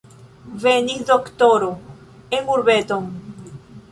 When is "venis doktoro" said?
0.63-1.69